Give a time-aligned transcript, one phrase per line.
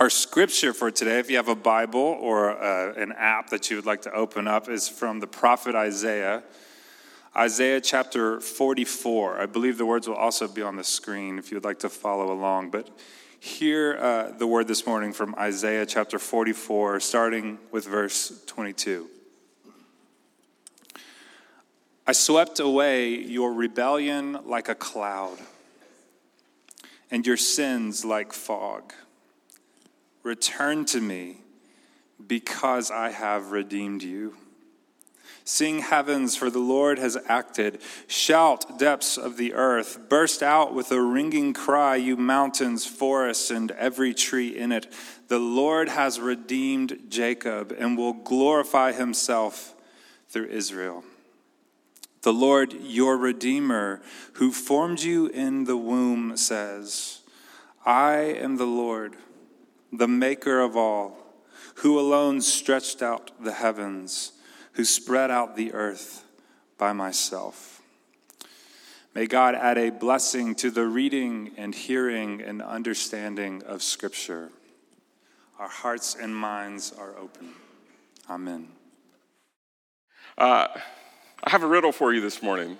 [0.00, 3.76] Our scripture for today, if you have a Bible or uh, an app that you
[3.76, 6.42] would like to open up, is from the prophet Isaiah.
[7.36, 9.40] Isaiah chapter 44.
[9.40, 11.88] I believe the words will also be on the screen if you would like to
[11.88, 12.70] follow along.
[12.70, 12.90] But
[13.38, 19.06] hear uh, the word this morning from Isaiah chapter 44, starting with verse 22.
[22.04, 25.38] I swept away your rebellion like a cloud,
[27.12, 28.92] and your sins like fog.
[30.24, 31.36] Return to me,
[32.26, 34.34] because I have redeemed you.
[35.44, 37.82] Sing heavens, for the Lord has acted.
[38.06, 40.08] Shout, depths of the earth.
[40.08, 44.90] Burst out with a ringing cry, you mountains, forests, and every tree in it.
[45.28, 49.74] The Lord has redeemed Jacob and will glorify himself
[50.30, 51.04] through Israel.
[52.22, 54.00] The Lord, your Redeemer,
[54.34, 57.20] who formed you in the womb, says,
[57.84, 59.16] I am the Lord,
[59.96, 61.16] the maker of all,
[61.76, 64.32] who alone stretched out the heavens
[64.74, 66.24] who spread out the earth
[66.78, 67.80] by myself.
[69.14, 74.50] May God add a blessing to the reading and hearing and understanding of Scripture.
[75.58, 77.54] Our hearts and minds are open.
[78.28, 78.68] Amen.
[80.36, 80.66] Uh,
[81.44, 82.76] I have a riddle for you this morning.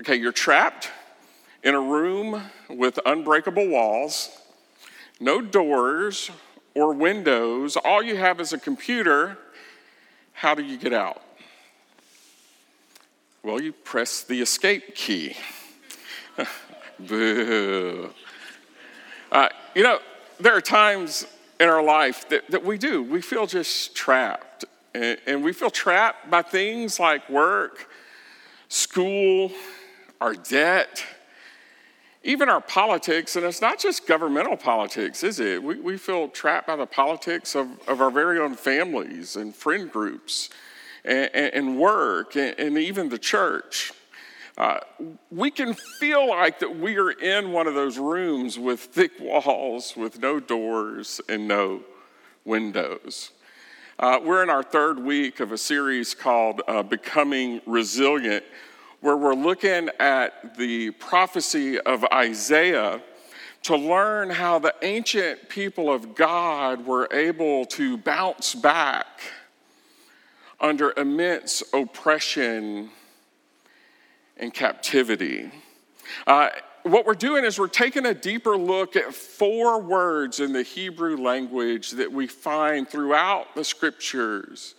[0.00, 0.90] Okay, you're trapped
[1.64, 4.30] in a room with unbreakable walls,
[5.20, 6.30] no doors
[6.74, 7.76] or windows.
[7.76, 9.38] All you have is a computer
[10.36, 11.22] how do you get out?
[13.42, 15.34] Well, you press the escape key.
[16.98, 18.10] Boo.
[19.32, 19.98] Uh, you know,
[20.38, 21.26] there are times
[21.58, 23.02] in our life that, that we do.
[23.02, 24.66] We feel just trapped.
[24.94, 27.88] And, and we feel trapped by things like work,
[28.68, 29.52] school,
[30.20, 31.02] our debt,
[32.26, 35.62] even our politics, and it's not just governmental politics, is it?
[35.62, 39.90] We, we feel trapped by the politics of, of our very own families and friend
[39.90, 40.50] groups
[41.04, 43.92] and, and work and, and, even the church.
[44.58, 44.80] Uh,
[45.30, 49.96] we can feel like that we are in one of those rooms with thick walls,
[49.96, 51.82] with no doors and no
[52.44, 53.30] windows.
[54.00, 58.44] Uh, we're in our third week of a series called uh, Becoming Resilient
[59.00, 63.00] where we're looking at the prophecy of Isaiah
[63.62, 69.06] to learn how the ancient people of God were able to bounce back
[70.60, 72.90] under immense oppression
[74.36, 75.50] and captivity.
[76.26, 76.50] Uh,
[76.84, 81.16] what we're doing is we're taking a deeper look at four words in the Hebrew
[81.16, 84.76] language that we find throughout the scriptures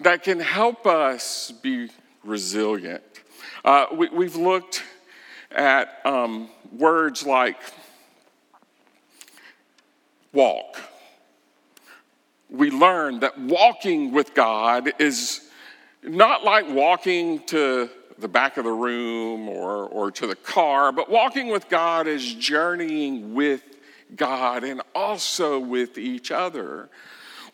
[0.00, 1.88] that can help us be
[2.22, 3.02] resilient.
[3.64, 4.82] Uh, we, have looked
[5.50, 7.56] at um, words like
[10.34, 10.78] walk.
[12.50, 15.48] We learned that walking with God is
[16.02, 17.88] not like walking to
[18.18, 22.34] the back of the room or, or to the car, but walking with God is
[22.34, 23.62] journeying with
[24.14, 26.90] God and also with each other.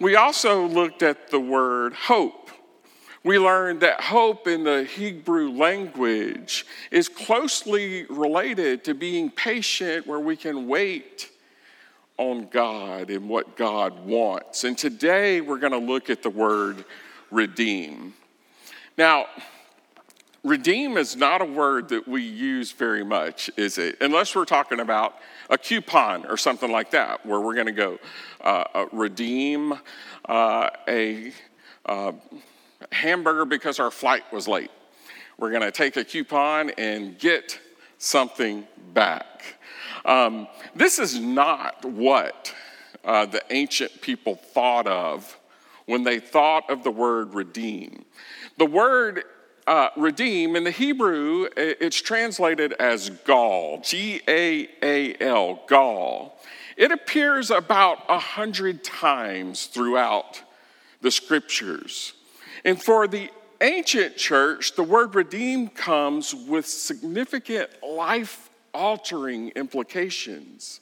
[0.00, 2.39] We also looked at the word hope
[3.22, 10.20] we learned that hope in the Hebrew language is closely related to being patient, where
[10.20, 11.30] we can wait
[12.16, 14.64] on God and what God wants.
[14.64, 16.84] And today we're going to look at the word
[17.30, 18.14] redeem.
[18.97, 19.26] Now,
[20.42, 23.97] redeem is not a word that we use very much, is it?
[24.00, 25.16] Unless we're talking about
[25.50, 27.98] a coupon or something like that, where we're going to go
[28.42, 29.75] uh, uh, redeem
[30.26, 31.32] uh, a
[31.86, 32.12] uh,
[32.92, 34.70] hamburger because our flight was late.
[35.38, 37.58] We're going to take a coupon and get
[37.98, 39.56] something back.
[40.04, 42.54] Um, this is not what
[43.04, 45.38] uh, the ancient people thought of
[45.86, 48.04] when they thought of the word redeem.
[48.58, 49.24] The word
[49.66, 56.41] uh, redeem in the Hebrew, it's translated as gall, G A A L, gall.
[56.76, 60.42] It appears about a hundred times throughout
[61.00, 62.15] the scriptures.
[62.65, 63.30] And for the
[63.60, 70.80] ancient church, the word redeemed comes with significant life altering implications.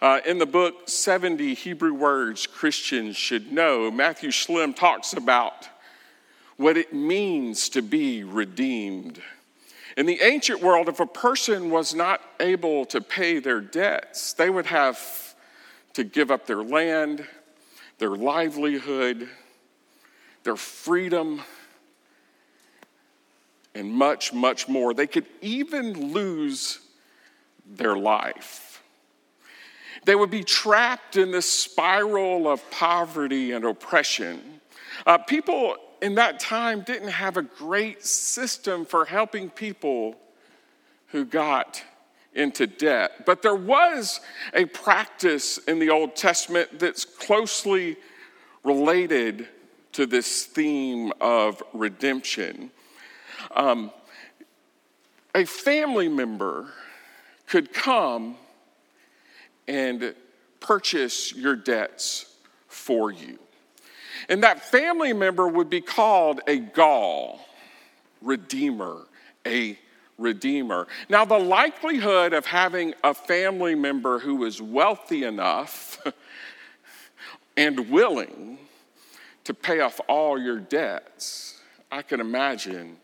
[0.00, 5.68] Uh, in the book 70 Hebrew Words Christians Should Know, Matthew Schlimm talks about
[6.56, 9.22] what it means to be redeemed.
[9.96, 14.50] In the ancient world, if a person was not able to pay their debts, they
[14.50, 15.34] would have
[15.94, 17.26] to give up their land,
[17.98, 19.28] their livelihood,
[20.44, 21.42] their freedom,
[23.74, 24.94] and much, much more.
[24.94, 26.80] They could even lose
[27.66, 28.82] their life.
[30.04, 34.60] They would be trapped in this spiral of poverty and oppression.
[35.06, 40.16] Uh, people in that time didn't have a great system for helping people
[41.08, 41.82] who got
[42.34, 43.24] into debt.
[43.26, 44.20] But there was
[44.54, 47.96] a practice in the Old Testament that's closely
[48.64, 49.46] related
[49.92, 52.70] to this theme of redemption.
[53.54, 53.90] Um,
[55.34, 56.72] a family member
[57.46, 58.36] could come
[59.68, 60.14] and
[60.60, 62.34] purchase your debts
[62.68, 63.38] for you.
[64.28, 67.44] And that family member would be called a Gal,
[68.20, 69.06] redeemer,
[69.46, 69.78] a
[70.18, 70.86] redeemer.
[71.08, 76.00] Now, the likelihood of having a family member who is wealthy enough
[77.56, 78.58] and willing
[79.44, 81.60] to pay off all your debts,
[81.90, 82.96] I can imagine,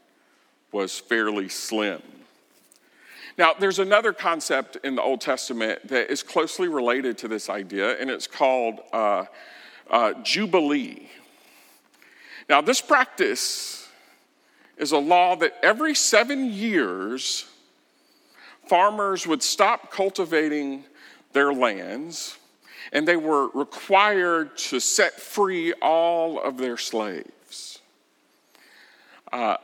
[0.72, 2.02] was fairly slim.
[3.36, 7.98] Now, there's another concept in the Old Testament that is closely related to this idea,
[8.00, 9.26] and it's called uh,
[9.90, 11.08] uh, Jubilee.
[12.48, 13.88] Now, this practice
[14.76, 17.46] is a law that every seven years,
[18.66, 20.84] farmers would stop cultivating
[21.32, 22.38] their lands
[22.92, 27.80] and they were required to set free all of their slaves.
[29.32, 29.56] Uh,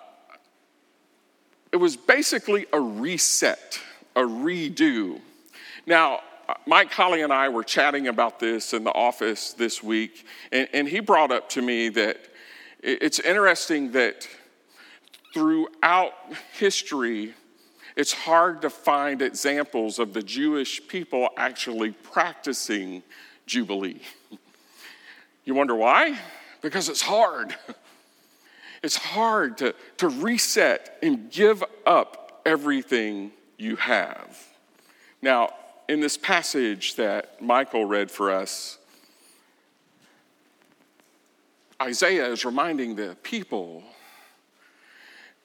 [1.72, 3.80] it was basically a reset,
[4.14, 5.20] a redo.
[5.86, 6.20] Now,
[6.66, 10.88] Mike Holly and I were chatting about this in the office this week, and, and
[10.88, 12.18] he brought up to me that
[12.82, 14.28] it's interesting that
[15.32, 16.12] throughout
[16.52, 17.34] history,
[17.96, 23.02] it's hard to find examples of the Jewish people actually practicing
[23.46, 24.00] Jubilee.
[25.46, 26.18] You wonder why?
[26.62, 27.54] Because it's hard.
[28.82, 34.38] It's hard to, to reset and give up everything you have.
[35.22, 35.54] Now,
[35.88, 38.76] in this passage that Michael read for us,
[41.80, 43.82] Isaiah is reminding the people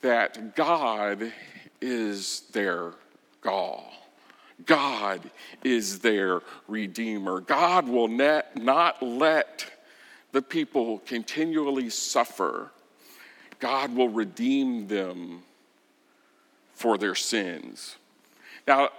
[0.01, 1.31] that God
[1.81, 2.93] is their
[3.43, 3.91] Gal.
[4.65, 5.21] God
[5.63, 7.39] is their Redeemer.
[7.39, 9.65] God will not let
[10.31, 12.71] the people continually suffer.
[13.59, 15.43] God will redeem them
[16.73, 17.95] for their sins.
[18.67, 18.89] Now,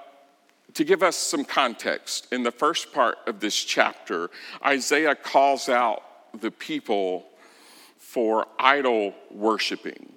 [0.74, 4.30] to give us some context, in the first part of this chapter,
[4.64, 6.02] Isaiah calls out
[6.40, 7.26] the people
[7.98, 10.12] for idol worshiping.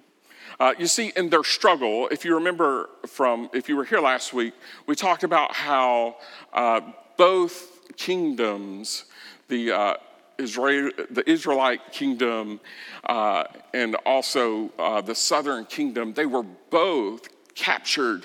[0.60, 4.32] Uh, you see, in their struggle, if you remember from, if you were here last
[4.32, 4.54] week,
[4.86, 6.16] we talked about how
[6.52, 6.80] uh,
[7.16, 9.04] both kingdoms,
[9.48, 9.94] the uh,
[10.38, 12.60] Israel, the Israelite kingdom
[13.04, 18.24] uh, and also uh, the southern kingdom, they were both captured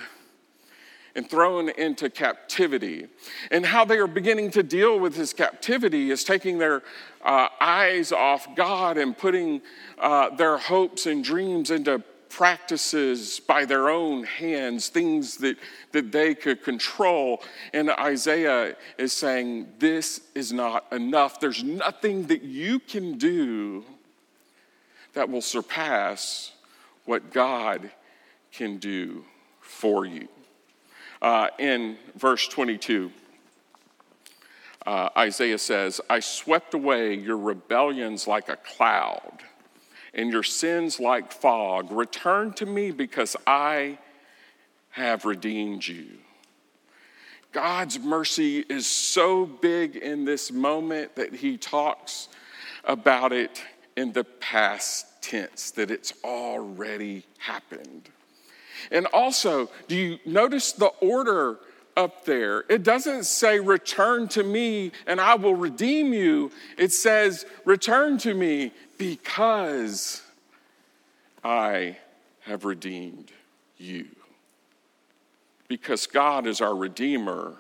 [1.16, 3.08] and thrown into captivity.
[3.52, 6.84] And how they are beginning to deal with this captivity is taking their
[7.24, 9.62] uh, eyes off God and putting
[9.98, 15.58] uh, their hopes and dreams into practices by their own hands, things that,
[15.92, 17.42] that they could control.
[17.74, 21.40] And Isaiah is saying, This is not enough.
[21.40, 23.84] There's nothing that you can do
[25.14, 26.52] that will surpass
[27.06, 27.92] what God
[28.52, 29.26] can do
[29.60, 30.28] for you.
[31.22, 33.12] Uh, in verse 22,
[34.86, 39.44] uh, Isaiah says, I swept away your rebellions like a cloud
[40.14, 41.92] and your sins like fog.
[41.92, 43.98] Return to me because I
[44.92, 46.08] have redeemed you.
[47.52, 52.30] God's mercy is so big in this moment that he talks
[52.84, 53.64] about it
[53.96, 58.10] in the past tense, that it's already happened.
[58.92, 61.60] And also, do you notice the order
[61.98, 62.66] up there?
[62.70, 66.52] It doesn't say, Return to me and I will redeem you.
[66.78, 70.22] It says, Return to me because
[71.44, 71.98] I
[72.42, 73.32] have redeemed
[73.78, 74.06] you.
[75.68, 77.54] Because God is our Redeemer,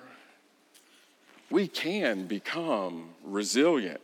[1.49, 4.01] we can become resilient.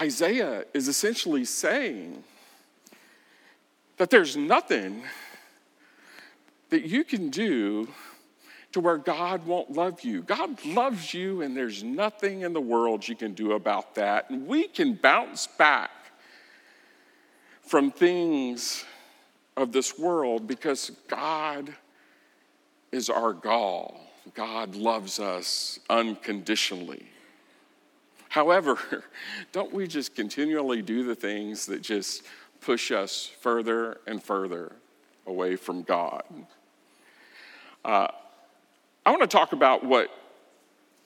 [0.00, 2.22] Isaiah is essentially saying
[3.96, 5.02] that there's nothing
[6.70, 7.88] that you can do
[8.74, 10.20] to where God won't love you.
[10.22, 14.30] God loves you, and there's nothing in the world you can do about that.
[14.30, 15.92] And we can bounce back
[17.62, 18.84] from things
[19.56, 21.72] of this world because God
[22.90, 24.00] is our Gal.
[24.34, 27.06] God loves us unconditionally.
[28.28, 28.76] However,
[29.52, 32.24] don't we just continually do the things that just
[32.60, 34.72] push us further and further
[35.28, 36.24] away from God?
[37.84, 38.08] Uh,
[39.06, 40.08] I want to talk about what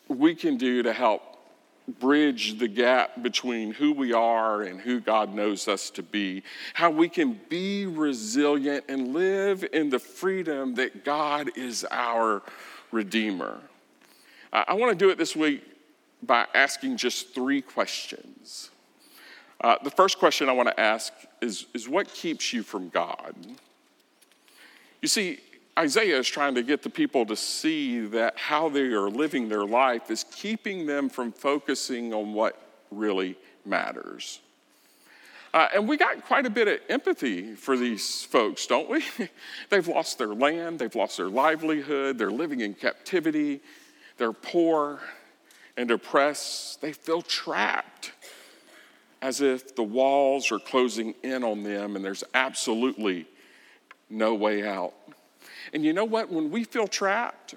[0.07, 1.23] we can do to help
[1.99, 6.91] bridge the gap between who we are and who God knows us to be, how
[6.91, 12.43] we can be resilient and live in the freedom that God is our
[12.93, 13.59] Redeemer.
[14.53, 15.63] I want to do it this week
[16.23, 18.71] by asking just three questions.
[19.61, 23.35] Uh, the first question I want to ask is, is what keeps you from God?
[25.03, 25.41] You see,
[25.79, 29.65] Isaiah is trying to get the people to see that how they are living their
[29.65, 34.41] life is keeping them from focusing on what really matters.
[35.55, 39.05] Uh, and we got quite a bit of empathy for these folks, don't we?
[39.71, 43.61] they've lost their land, they've lost their livelihood, they're living in captivity,
[44.17, 45.01] they're poor
[45.77, 48.13] and oppressed, they feel trapped
[49.23, 53.27] as if the walls are closing in on them and there's absolutely
[54.11, 54.93] no way out.
[55.73, 56.31] And you know what?
[56.31, 57.55] When we feel trapped,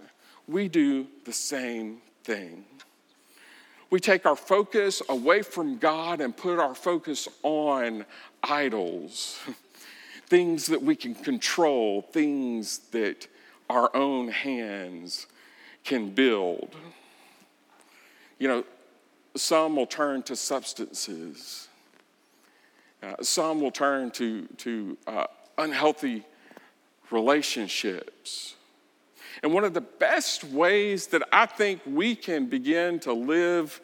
[0.48, 2.66] we do the same thing.
[3.90, 8.06] We take our focus away from God and put our focus on
[8.42, 9.40] idols,
[10.28, 13.28] things that we can control, things that
[13.70, 15.28] our own hands
[15.84, 16.70] can build.
[18.40, 18.64] You know,
[19.36, 21.68] some will turn to substances.
[23.04, 25.26] Uh, some will turn to, to uh,
[25.58, 26.24] unhealthy
[27.12, 28.56] relationships.
[29.44, 33.82] And one of the best ways that I think we can begin to live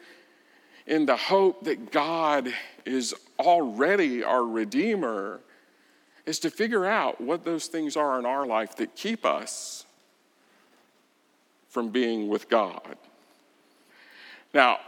[0.86, 2.52] in the hope that God
[2.84, 5.40] is already our Redeemer
[6.26, 9.86] is to figure out what those things are in our life that keep us
[11.68, 12.96] from being with God.
[14.54, 14.78] Now,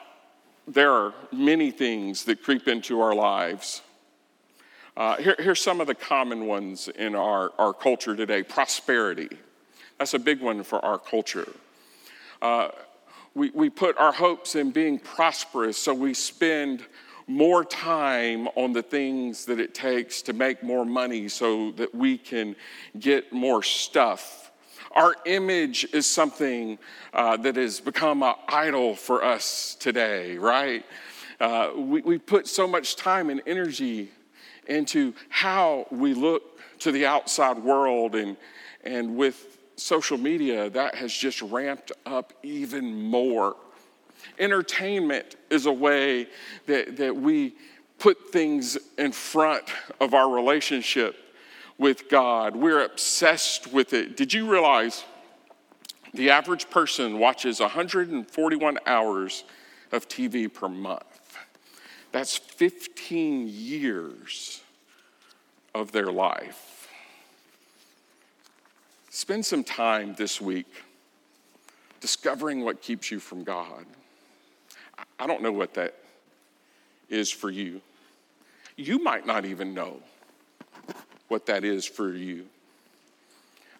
[0.66, 3.82] there are many things that creep into our lives.
[4.96, 9.28] Uh, here, here's some of the common ones in our, our culture today prosperity.
[9.98, 11.50] That's a big one for our culture.
[12.42, 12.68] Uh,
[13.34, 16.84] we, we put our hopes in being prosperous, so we spend
[17.26, 22.18] more time on the things that it takes to make more money so that we
[22.18, 22.56] can
[22.98, 24.50] get more stuff.
[24.92, 26.76] Our image is something
[27.14, 30.84] uh, that has become an idol for us today, right?
[31.38, 34.10] Uh, we, we put so much time and energy
[34.70, 36.42] into how we look
[36.80, 38.36] to the outside world and,
[38.84, 43.56] and with social media, that has just ramped up even more.
[44.38, 46.26] Entertainment is a way
[46.66, 47.54] that, that we
[47.98, 49.64] put things in front
[50.00, 51.16] of our relationship
[51.78, 52.56] with God.
[52.56, 54.16] We're obsessed with it.
[54.16, 55.04] Did you realize
[56.14, 59.44] the average person watches 141 hours
[59.92, 61.09] of TV per month?
[62.12, 64.60] That's 15 years
[65.74, 66.88] of their life.
[69.10, 70.66] Spend some time this week
[72.00, 73.84] discovering what keeps you from God.
[75.18, 75.94] I don't know what that
[77.08, 77.80] is for you.
[78.76, 80.00] You might not even know
[81.28, 82.46] what that is for you.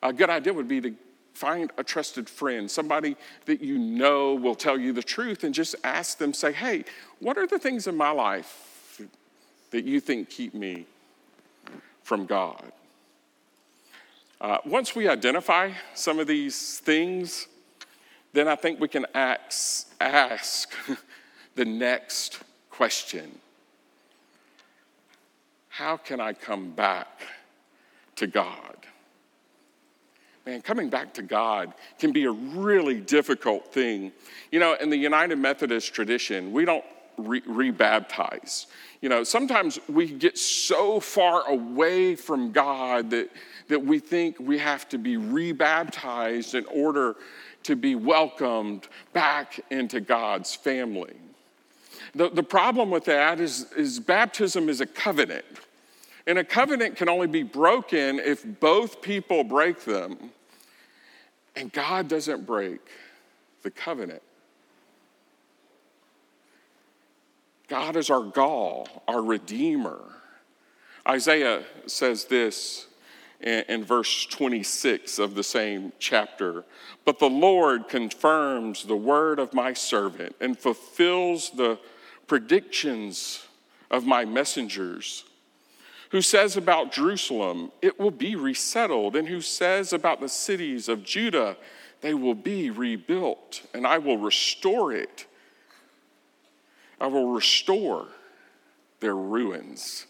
[0.03, 0.95] A good idea would be to
[1.35, 5.75] find a trusted friend, somebody that you know will tell you the truth, and just
[5.85, 6.85] ask them, say, hey,
[7.19, 9.01] what are the things in my life
[9.71, 10.87] that you think keep me
[12.03, 12.73] from God?
[14.41, 17.47] Uh, once we identify some of these things,
[18.33, 20.73] then I think we can ask, ask
[21.55, 23.39] the next question
[25.69, 27.21] How can I come back
[28.17, 28.77] to God?
[30.51, 34.11] Man, coming back to God can be a really difficult thing.
[34.51, 36.85] You know, in the United Methodist tradition, we don't
[37.17, 38.67] re- rebaptize.
[39.01, 43.31] You know, sometimes we get so far away from God that,
[43.69, 47.15] that we think we have to be rebaptized in order
[47.63, 51.15] to be welcomed back into God's family.
[52.17, 55.45] The, the problem with that is, is baptism is a covenant.
[56.27, 60.33] And a covenant can only be broken if both people break them.
[61.57, 62.81] And God doesn't break
[63.63, 64.23] the covenant.
[67.69, 70.01] God is our gall, our Redeemer.
[71.09, 72.87] Isaiah says this
[73.41, 76.65] in, in, verse 26 of the same chapter
[77.05, 81.79] But the Lord confirms the word of my servant and fulfills the
[82.27, 83.47] predictions
[83.91, 85.25] of my messengers
[86.11, 91.05] who says about Jerusalem, it will be resettled, and who says about the cities of
[91.05, 91.57] Judah,
[92.01, 95.27] they will be rebuilt, and I will restore it.
[97.01, 98.09] I will restore
[99.01, 100.07] their ruins.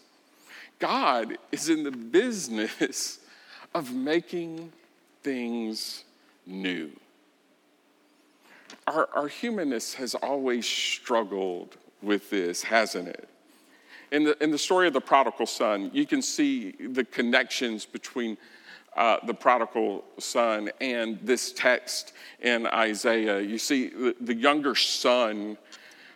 [0.79, 3.19] God is in the business
[3.73, 4.71] of making
[5.23, 6.03] things
[6.45, 6.91] new.
[8.87, 13.29] our, our humanness has always struggled with this, hasn't it?
[14.11, 18.37] In the, in the story of the prodigal son, you can see the connections between
[18.97, 23.39] uh, the prodigal son and this text in Isaiah.
[23.39, 25.57] You see, the, the younger son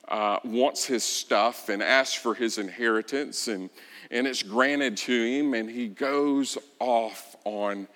[0.10, 3.70] uh, wants his stuff and asks for his inheritance, and,
[4.12, 7.88] and it's granted to him, and he goes off on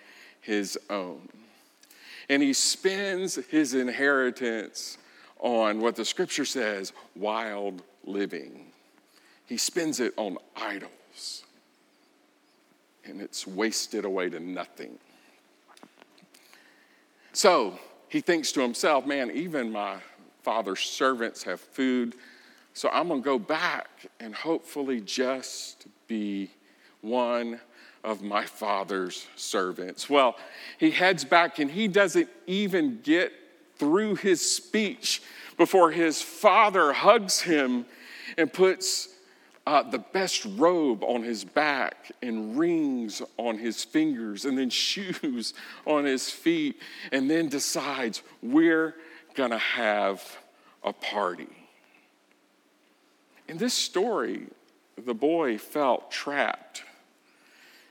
[0.41, 1.27] his own.
[2.29, 4.97] And he spends his inheritance
[5.39, 8.68] on what the scripture says wild living.
[9.49, 11.43] He spends it on idols,
[13.03, 14.99] and it's wasted away to nothing.
[17.33, 17.79] So
[18.09, 19.97] he thinks to himself, man, even my
[20.43, 22.13] father's servants have food,
[22.75, 23.89] so I'm gonna go back
[24.19, 26.51] and hopefully just be
[27.01, 27.59] one
[28.03, 30.07] of my father's servants.
[30.07, 30.35] Well,
[30.77, 33.33] he heads back and he doesn't even get
[33.77, 35.23] through his speech
[35.57, 37.87] before his father hugs him
[38.37, 39.15] and puts
[39.69, 45.53] uh, the best robe on his back and rings on his fingers and then shoes
[45.85, 48.95] on his feet and then decides we're
[49.35, 50.23] gonna have
[50.83, 51.67] a party.
[53.47, 54.47] In this story,
[54.97, 56.81] the boy felt trapped.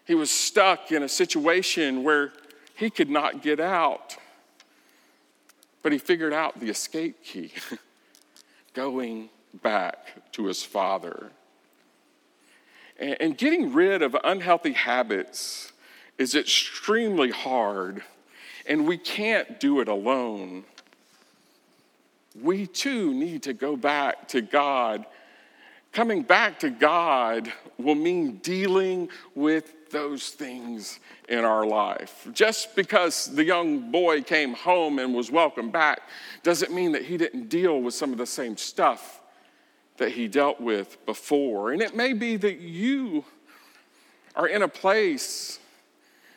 [0.04, 2.32] He was stuck in a situation where
[2.74, 4.16] he could not get out.
[5.84, 7.52] But he figured out the escape key
[8.74, 9.28] going
[9.62, 11.30] back to his father.
[12.98, 15.72] And getting rid of unhealthy habits
[16.18, 18.02] is extremely hard,
[18.66, 20.64] and we can't do it alone.
[22.40, 25.06] We too need to go back to God.
[25.92, 32.26] Coming back to God will mean dealing with those things in our life.
[32.32, 36.00] Just because the young boy came home and was welcomed back
[36.42, 39.17] doesn't mean that he didn't deal with some of the same stuff
[39.98, 41.72] that he dealt with before.
[41.72, 43.24] And it may be that you
[44.34, 45.58] are in a place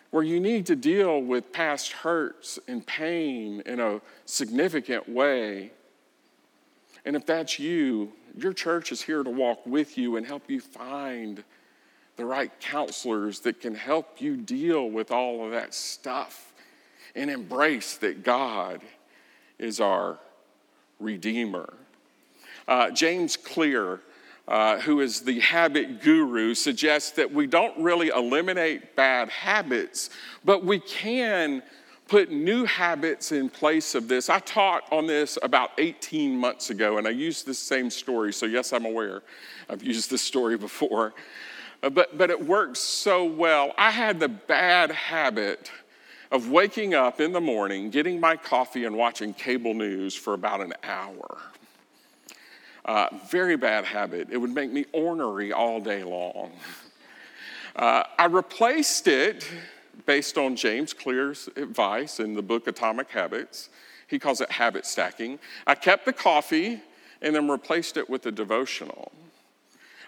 [0.09, 5.71] where you need to deal with past hurts and pain in a significant way.
[7.05, 10.59] And if that's you, your church is here to walk with you and help you
[10.59, 11.43] find
[12.17, 16.53] the right counselors that can help you deal with all of that stuff
[17.15, 18.81] and embrace that God
[19.57, 20.19] is our
[20.99, 21.73] Redeemer.
[22.67, 24.01] Uh, James Clear,
[24.47, 30.09] uh, who is the habit guru, suggests that we don't really eliminate bad habits,
[30.43, 31.63] but we can
[32.07, 34.29] put new habits in place of this.
[34.29, 38.45] I taught on this about 18 months ago, and I used this same story, so
[38.45, 39.21] yes, I'm aware
[39.69, 41.13] I've used this story before.
[41.81, 43.73] Uh, but, but it works so well.
[43.77, 45.71] I had the bad habit
[46.31, 50.59] of waking up in the morning, getting my coffee, and watching cable news for about
[50.61, 51.37] an hour.
[52.91, 54.27] Uh, very bad habit.
[54.31, 56.51] It would make me ornery all day long.
[57.73, 59.47] Uh, I replaced it
[60.05, 63.69] based on James Clear's advice in the book Atomic Habits.
[64.07, 65.39] He calls it habit stacking.
[65.65, 66.81] I kept the coffee
[67.21, 69.13] and then replaced it with a devotional.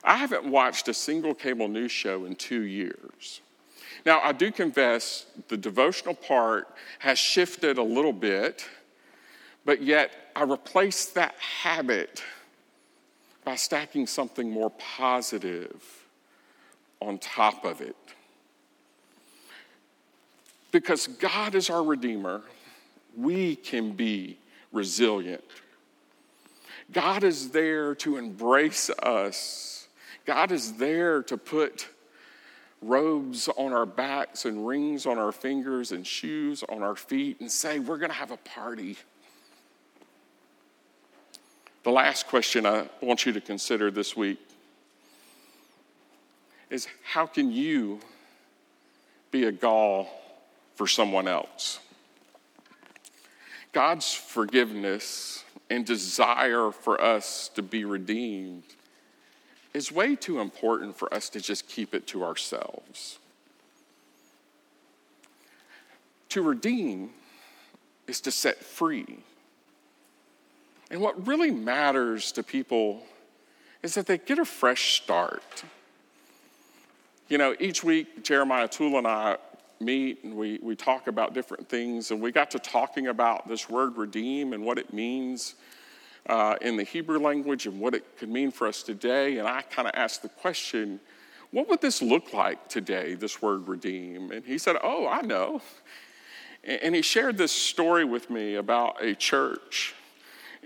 [0.04, 3.40] I haven't watched a single cable news show in two years.
[4.06, 6.68] Now, I do confess the devotional part
[7.00, 8.68] has shifted a little bit,
[9.64, 12.22] but yet I replaced that habit
[13.44, 16.06] by stacking something more positive
[17.00, 17.96] on top of it.
[20.72, 22.42] Because God is our Redeemer,
[23.16, 24.38] we can be
[24.72, 25.44] resilient.
[26.92, 29.74] God is there to embrace us
[30.26, 31.90] God is there to put
[32.82, 37.52] robes on our backs and rings on our fingers and shoes on our feet and
[37.52, 38.98] say, We're going to have a party.
[41.84, 44.40] The last question I want you to consider this week
[46.70, 48.00] is how can you
[49.32, 50.08] be a gall
[50.76, 51.80] for someone else?
[53.74, 58.64] God's forgiveness and desire for us to be redeemed
[59.74, 63.20] is way too important for us to just keep it to ourselves.
[66.30, 67.10] To redeem
[68.08, 69.20] is to set free.
[70.94, 73.02] And what really matters to people
[73.82, 75.64] is that they get a fresh start.
[77.30, 79.38] You know, each week, Jeremiah Toole and I
[79.80, 83.68] meet and we, we talk about different things, and we got to talking about this
[83.68, 85.56] word redeem and what it means
[86.28, 89.40] uh, in the Hebrew language and what it could mean for us today.
[89.40, 91.00] And I kind of asked the question,
[91.50, 94.30] what would this look like today, this word redeem?
[94.30, 95.64] And he said, Oh, I know.
[96.64, 99.96] And he shared this story with me about a church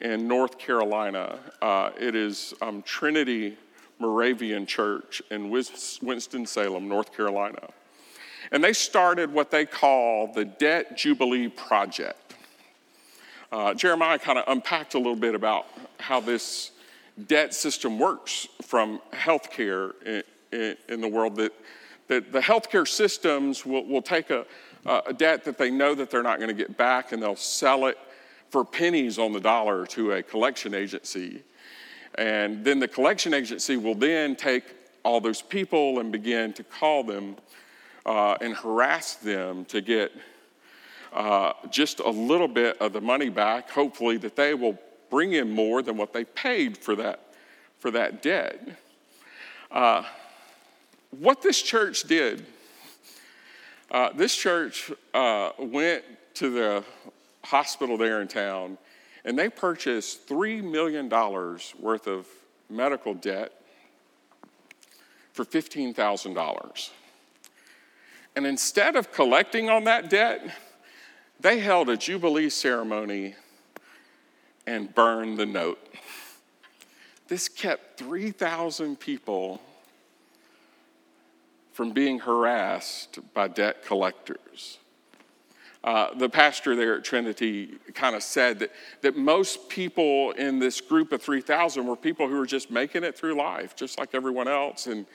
[0.01, 1.39] in North Carolina.
[1.61, 3.57] Uh, it is um, Trinity
[3.99, 7.69] Moravian Church in Winston-Salem, North Carolina.
[8.51, 12.35] And they started what they call the Debt Jubilee Project.
[13.51, 15.67] Uh, Jeremiah kind of unpacked a little bit about
[15.99, 16.71] how this
[17.27, 21.35] debt system works from healthcare in, in, in the world.
[21.37, 21.53] That,
[22.07, 24.45] that the healthcare systems will, will take a,
[24.85, 27.87] a debt that they know that they're not going to get back and they'll sell
[27.87, 27.97] it
[28.49, 31.43] for pennies on the dollar to a collection agency.
[32.15, 34.63] And then the collection agency will then take
[35.03, 37.35] all those people and begin to call them
[38.05, 40.11] uh, and harass them to get
[41.13, 44.77] uh, just a little bit of the money back, hopefully, that they will
[45.09, 47.33] bring in more than what they paid for that,
[47.79, 48.61] for that debt.
[49.71, 50.03] Uh,
[51.11, 52.45] what this church did,
[53.91, 56.83] uh, this church uh, went to the
[57.47, 58.77] hospital there in town
[59.23, 62.27] and they purchased $3 million worth of
[62.69, 63.51] medical debt
[65.33, 66.89] for $15,000.
[68.35, 70.55] And instead of collecting on that debt,
[71.39, 73.35] they held a Jubilee ceremony
[74.65, 75.79] and burned the note.
[77.27, 79.61] This kept 3,000 people
[81.73, 84.79] from being harassed by debt collectors.
[85.87, 88.71] Uh, the pastor there at Trinity kind of said that,
[89.03, 93.17] that most people in this group of 3,000 were people who were just making it
[93.17, 94.87] through life, just like everyone else.
[94.87, 95.05] And,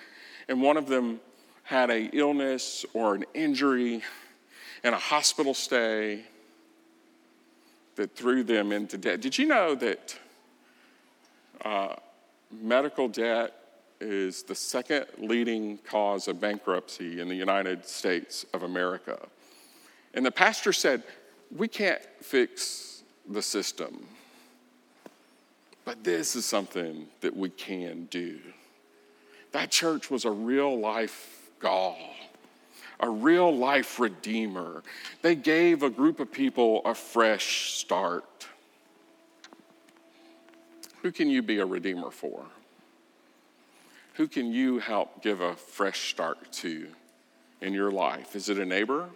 [0.48, 1.20] and one of them
[1.62, 4.02] had a illness or an injury
[4.82, 6.24] and a hospital stay
[7.96, 9.20] that threw them into debt.
[9.20, 10.18] Did you know that
[11.66, 11.96] uh,
[12.50, 13.52] medical debt
[14.00, 19.18] is the second leading cause of bankruptcy in the United States of America?
[20.14, 21.02] And the pastor said,
[21.54, 24.06] We can't fix the system,
[25.84, 28.38] but this is something that we can do.
[29.52, 31.98] That church was a real life gall,
[33.00, 34.82] a real life redeemer.
[35.22, 38.24] They gave a group of people a fresh start.
[41.02, 42.44] Who can you be a redeemer for?
[44.14, 46.86] Who can you help give a fresh start to
[47.60, 48.36] in your life?
[48.36, 49.08] Is it a neighbor?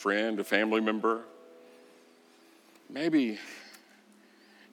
[0.00, 1.20] Friend, a family member.
[2.88, 3.38] Maybe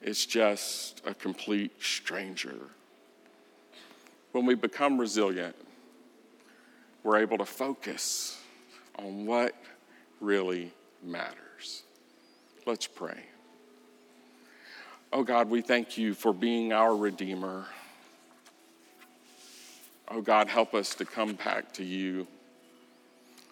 [0.00, 2.56] it's just a complete stranger.
[4.32, 5.54] When we become resilient,
[7.04, 8.40] we're able to focus
[8.98, 9.54] on what
[10.18, 10.72] really
[11.04, 11.82] matters.
[12.64, 13.26] Let's pray.
[15.12, 17.66] Oh God, we thank you for being our Redeemer.
[20.10, 22.26] Oh God, help us to come back to you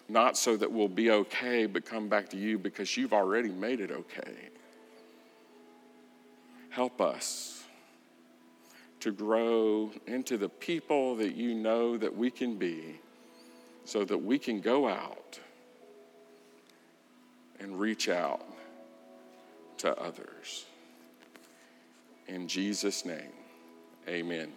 [0.09, 3.79] not so that we'll be okay, but come back to you because you've already made
[3.79, 4.49] it okay.
[6.69, 7.63] Help us
[8.99, 12.99] to grow into the people that you know that we can be
[13.85, 15.39] so that we can go out
[17.59, 18.45] and reach out
[19.77, 20.65] to others.
[22.27, 23.31] In Jesus' name,
[24.07, 24.51] amen.